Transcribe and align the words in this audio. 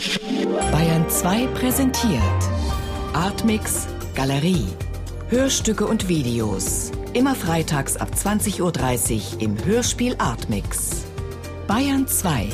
Bayern 0.00 1.10
2 1.10 1.46
präsentiert 1.48 2.22
Artmix 3.12 3.86
Galerie. 4.14 4.66
Hörstücke 5.28 5.86
und 5.86 6.08
Videos. 6.08 6.90
Immer 7.12 7.34
freitags 7.34 7.98
ab 7.98 8.08
20.30 8.14 8.62
Uhr 9.34 9.42
im 9.42 9.62
Hörspiel 9.62 10.16
Artmix. 10.16 11.04
Bayern 11.66 12.06
2. 12.06 12.48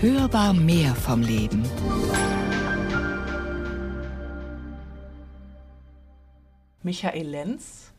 Hörbar 0.00 0.54
mehr 0.54 0.94
vom 0.94 1.20
Leben. 1.20 1.62
Michael 6.82 7.28
Lenz 7.28 7.92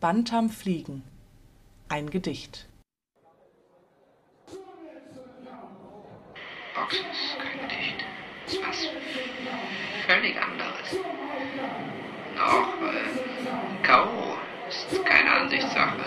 Bantam 0.00 0.50
Fliegen. 0.50 1.04
Ein 1.88 2.10
Gedicht. 2.10 2.67
Boxen 6.78 7.06
ist 7.10 7.36
kein. 7.38 7.58
Das 8.44 8.54
ist 8.54 8.62
was 8.66 8.88
völlig 10.06 10.36
anderes. 10.40 10.96
Auch 12.38 12.72
äh, 12.86 13.82
K.O. 13.82 14.36
ist 14.68 15.04
keine 15.04 15.30
Ansichtssache. 15.32 16.04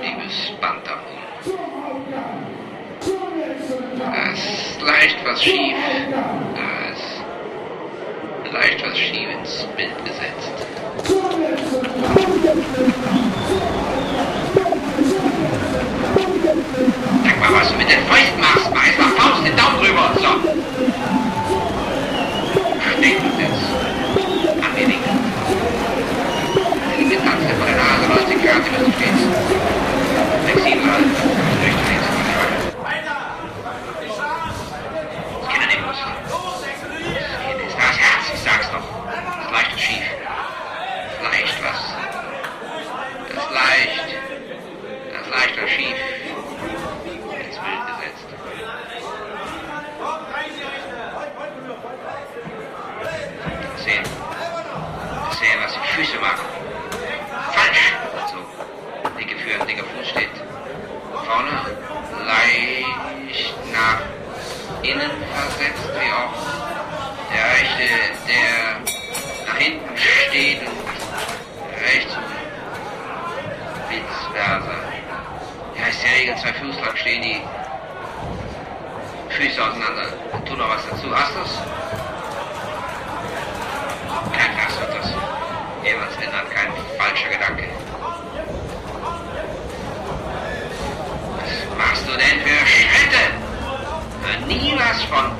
Liebes 0.00 0.52
Bantamhuhn. 0.60 1.22
Da 3.98 4.32
ist 4.32 4.80
leicht 4.82 5.16
was 5.24 5.42
schief. 5.42 5.76
Da 6.10 6.68
ist 6.92 8.52
leicht 8.52 8.84
was 8.84 8.98
schief 8.98 9.28
ins 9.30 9.66
Bild 9.76 10.04
gesetzt. 10.04 10.52
Sag 17.24 17.40
mal, 17.40 17.60
was 17.60 17.68
du 17.70 17.76
mit 17.78 17.90
den 17.90 18.04
Fäusten 18.06 18.40
machst. 18.40 18.70
Mach 18.74 18.86
erst 18.86 18.98
mal 18.98 19.08
Faust, 19.16 19.46
den 19.46 19.56
Daumen 19.56 19.78
drüber. 19.78 20.10
So. 20.16 20.28
Stinkt 22.98 23.22
jetzt. 23.40 23.64
Angelegt. 24.64 25.08
Die 26.98 27.04
Mittagsche 27.04 27.54
vor 27.58 27.66
der 27.66 27.76
Nase, 27.76 28.04
90 28.08 28.42
Grad, 28.44 28.62
wie 28.64 28.84
du 28.84 28.92
stehst. 28.92 29.26
Flexibel 30.44 30.92
halt. 30.92 31.06
Rechts, 31.62 31.82
links, 31.88 32.08
Das 35.40 35.48
Kinder 35.50 35.66
nehmen 35.66 35.86
muss. 35.86 36.00
Hier 37.46 37.66
ist 37.66 37.76
das 37.76 37.96
Herz, 37.98 38.24
ich 38.34 38.40
sag's 38.40 38.68
doch. 38.70 38.86
Das 39.06 39.44
ist 39.44 39.52
leicht 39.52 39.72
und 39.72 39.80
schief. 39.80 40.06
Das 41.06 41.14
ist 41.14 41.22
leicht 41.32 41.56
was. 41.62 41.80
Das 43.28 43.44
ist 43.44 43.52
leicht. 43.52 44.08
Das 45.12 45.20
ist 45.22 45.30
leicht 45.30 45.56
und 45.62 45.68
schief. 45.68 45.96
Ins 47.42 47.58
Bild 47.58 47.82
gesetzt. 47.86 48.28
Sehen. 53.84 54.04
Sehen, 55.38 55.58
was 55.62 55.72
die 55.72 55.80
Füße 55.94 56.18
machen. 56.20 56.46
Falsch. 57.52 57.84
So. 58.30 58.38
Dicke 59.18 59.36
Füße, 59.38 59.66
dicker 59.66 59.84
Fuß 59.84 60.08
steht 60.08 60.30
vorne 61.26 61.50
leicht 62.26 63.54
nach 63.72 64.00
innen 64.82 65.10
versetzt, 65.34 65.88
wie 65.98 66.12
auch 66.12 66.34
der 67.32 67.44
rechte, 67.52 67.86
der 68.28 68.80
nach 69.46 69.58
hinten 69.58 69.96
steht 69.96 70.60
und 70.62 70.78
rechts 71.80 72.14
und 72.16 72.24
vice 73.90 74.22
versa. 74.34 74.76
Ja, 75.78 75.86
ist 75.88 76.02
die 76.02 76.20
Regel, 76.20 76.36
zwei 76.36 76.52
Fuß 76.52 76.76
lang 76.84 76.96
stehen 76.96 77.22
die 77.22 77.40
Füße 79.30 79.62
auseinander. 79.62 80.06
Dazu. 81.02 81.16
Hast 81.16 81.34
du's? 81.34 81.58
Kein 84.32 84.54
Glas 84.54 84.80
wird 84.80 84.94
das. 84.94 85.10
Jemals 85.82 86.16
ändert 86.16 86.50
kein 86.54 86.72
falscher 86.96 87.28
Gedanke. 87.28 87.64
Was 91.38 91.76
machst 91.78 92.06
du 92.06 92.12
denn 92.12 92.40
für 92.42 92.66
Schritte? 92.66 93.22
Äh, 94.28 94.46
Nie 94.46 94.76
was 94.78 95.02
von 95.04 95.38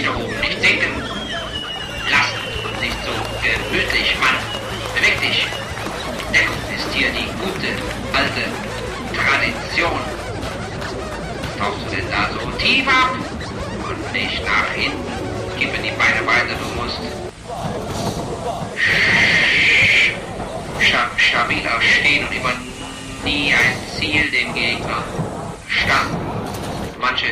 Rechte 0.00 0.16
oben 0.16 0.40
nicht 0.40 0.62
sinken 0.62 1.02
lassen 2.10 2.38
und 2.64 2.80
nicht 2.80 2.96
so 3.04 3.12
gemütlich 3.42 4.16
machen. 4.18 4.38
Beweg 4.94 5.20
dich. 5.20 5.46
Deckung 6.32 6.56
ist 6.74 6.94
hier 6.94 7.10
die 7.10 7.26
gute, 7.26 7.68
alte 8.14 8.48
Tradition. 9.14 10.00
Tauchst 11.58 11.84
du 11.90 11.96
denn 11.96 12.10
da 12.10 12.30
so 12.32 12.50
tief 12.52 12.88
ab 12.88 13.10
und 13.90 14.12
nicht 14.14 14.42
nach 14.46 14.72
hinten? 14.74 15.04
Gib 15.58 15.70
mir 15.72 15.82
die 15.82 15.90
Beine 15.90 16.26
weiter, 16.26 16.56
du 16.58 16.80
musst 16.80 16.98
sta- 20.80 21.10
stabiler 21.18 21.78
stehen 21.82 22.26
und 22.26 22.34
immer 22.34 22.52
nie 23.22 23.52
ein 23.52 23.76
Ziel 23.98 24.30
dem 24.30 24.54
Gegner. 24.54 25.02
Stand. 25.68 26.16
Manche 26.98 27.26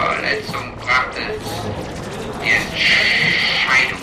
Regelverletzung 0.00 0.76
brachte 0.78 1.20
die 2.42 2.50
Entscheidung. 2.50 4.00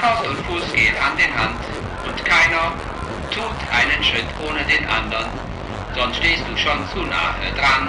Faust 0.00 0.26
und 0.26 0.36
Fuß 0.46 0.72
gehen 0.72 0.94
Hand 0.98 1.20
in 1.20 1.32
Hand 1.38 1.54
und 2.04 2.24
keiner 2.24 2.72
tut 3.30 3.54
einen 3.70 4.02
Schritt 4.02 4.26
ohne 4.42 4.64
den 4.64 4.84
anderen, 4.88 5.30
sonst 5.94 6.16
stehst 6.16 6.42
du 6.48 6.56
schon 6.56 6.78
zu 6.92 7.02
nahe 7.02 7.52
dran. 7.54 7.88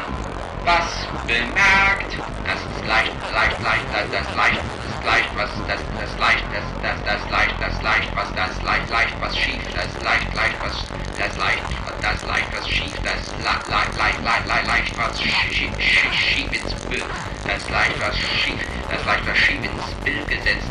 Was 0.64 0.86
bemerkt, 1.26 2.14
das 2.46 2.62
ist 2.62 2.86
leicht, 2.88 3.12
leicht, 3.34 3.62
leicht, 3.64 3.86
das, 3.92 4.06
das 4.12 4.36
leicht, 4.36 4.62
das 4.62 5.06
leicht, 5.06 5.30
was, 5.36 5.50
das, 5.68 5.82
das 5.98 6.20
leicht, 6.20 6.46
das, 6.54 6.66
das, 6.84 6.98
das 7.06 7.32
leicht, 7.32 7.56
das 7.60 7.82
leicht, 7.82 8.16
was, 8.16 8.30
das 8.36 8.62
leicht, 8.62 8.90
leicht, 8.92 9.16
was 9.22 9.38
schief, 9.38 9.64
das 9.74 10.04
leicht, 10.04 10.34
leicht, 10.36 10.58
was, 10.62 10.86
das 11.18 11.38
leicht, 11.38 11.64
das 12.02 12.26
leicht, 12.26 12.48
was 12.54 12.70
schief, 12.70 12.94
das 13.04 13.22
leicht, 13.44 13.68
leicht, 13.70 13.98
leicht, 13.98 14.24
leicht, 14.24 14.48
leicht, 14.48 14.68
leicht, 14.68 14.98
was 14.98 15.22
schief, 15.22 15.74
schief, 15.82 16.14
schief 16.14 16.52
ins 16.54 16.74
Bild, 16.90 17.06
das 17.48 17.70
leicht, 17.70 18.00
was 18.00 18.18
schief, 18.18 18.62
das 18.90 19.06
leicht, 19.06 19.28
was 19.28 19.38
schief 19.38 19.64
ins 19.64 19.94
Bild 20.04 20.28
gesetzt. 20.30 20.70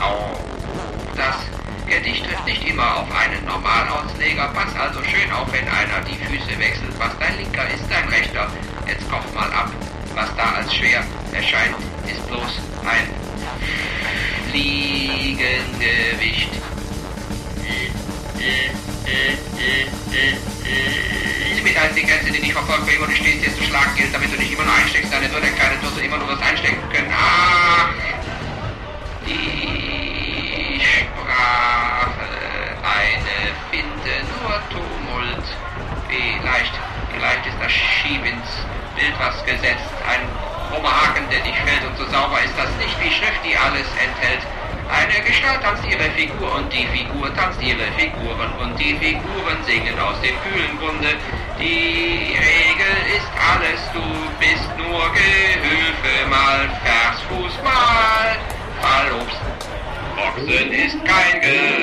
Auch 0.00 0.38
das 1.16 1.36
Gedicht 1.86 2.24
trifft 2.24 2.46
nicht 2.46 2.66
immer 2.68 2.98
auf 2.98 3.08
einen 3.12 3.44
Normalausleger, 3.44 4.48
pass 4.54 4.74
also 4.76 5.02
schön 5.04 5.30
auf, 5.32 5.52
wenn 5.52 5.68
einer 5.68 6.00
die 6.06 6.16
Füße 6.16 6.58
wechselt. 6.58 6.98
Was 6.98 7.18
dein 7.18 7.36
linker 7.36 7.68
ist, 7.74 7.84
dein 7.90 8.08
rechter. 8.08 8.48
Jetzt 8.86 9.10
koch 9.10 9.34
mal 9.34 9.52
ab. 9.52 9.70
Was 10.14 10.34
da 10.36 10.52
als 10.56 10.72
schwer 10.74 11.04
erscheint, 11.32 11.76
ist 12.06 12.26
bloß 12.28 12.60
ein 12.84 13.08
Fliegengewicht. 14.50 16.50
Diese 21.50 21.62
Mitteilintelligenz, 21.62 21.94
die 21.94 22.02
Grenze, 22.02 22.32
die 22.32 22.40
dich 22.40 22.52
verfolgt, 22.52 22.86
bei 22.86 22.94
immer 22.94 23.06
du 23.06 23.14
stehst, 23.14 23.44
jetzt 23.44 23.56
zu 23.56 23.64
schlagen 23.64 23.94
gilt, 23.96 24.14
damit 24.14 24.32
du 24.32 24.36
nicht 24.36 24.52
immer 24.52 24.64
nur 24.64 24.74
einsteckst, 24.74 25.12
deine 25.12 25.30
Würde 25.32 25.48
keine 25.52 25.76
Dose 25.82 26.00
immer 26.00 26.18
nur 26.18 26.28
was 26.28 26.40
einstecken 26.40 26.82
können. 26.92 27.12
Ah! 27.12 27.59
Eine 32.82 33.54
Finde, 33.70 34.14
nur 34.40 34.54
Tumult. 34.70 35.46
Vielleicht, 36.08 36.72
vielleicht 37.12 37.46
ist 37.46 37.56
das 37.60 37.72
Schieb 37.72 38.24
ins 38.24 38.50
Bild 38.96 39.14
was 39.18 39.44
gesetzt, 39.44 39.90
ein 40.06 40.20
krummer 40.70 40.90
Haken, 40.90 41.28
der 41.30 41.40
dich 41.40 41.56
fällt 41.60 41.84
und 41.86 41.96
so 41.96 42.04
sauber 42.10 42.40
ist 42.42 42.56
das 42.56 42.70
nicht 42.78 42.94
wie 43.02 43.10
Schrift, 43.10 43.40
die 43.44 43.56
alles 43.56 43.86
enthält. 43.98 44.42
Eine 44.90 45.22
Gestalt 45.24 45.62
tanzt 45.62 45.84
ihre 45.86 46.10
Figur 46.18 46.52
und 46.56 46.72
die 46.72 46.86
Figur 46.86 47.32
tanzt 47.36 47.62
ihre 47.62 47.86
Figuren 47.96 48.50
und 48.60 48.76
die 48.78 48.94
Figuren 48.98 49.58
singen 49.64 49.96
aus 50.00 50.20
dem 50.20 50.34
kühlen 50.42 50.76
Grunde. 50.78 51.14
Die 51.60 52.34
Regel 52.34 52.94
ist 53.14 53.30
alles, 53.38 53.80
du 53.94 54.02
bist 54.40 54.68
nur 54.76 55.12
Gehilfe, 55.14 56.28
mal 56.28 56.68
Vers, 56.82 57.22
Fuß, 57.28 57.54
mal 57.62 57.79
Boxen 60.40 60.72
ist 60.72 61.04
kein 61.04 61.40
Gehilfe. 61.42 61.79